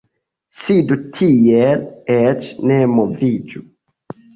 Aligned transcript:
Sidu 0.61 0.97
tiel, 1.19 1.85
eĉ 2.17 2.53
ne 2.69 2.83
moviĝu. 2.99 3.69